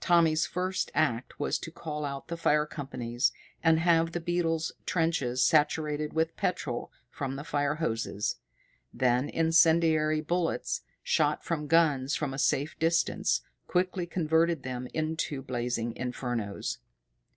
[0.00, 3.30] Tommy's first act was to call out the fire companies
[3.62, 8.40] and have the beetles' trenches saturated with petrol from the fire hoses.
[8.92, 15.94] Then incendiary bullets, shot from guns from a safe distance, quickly converted them into blazing
[15.94, 16.78] infernos.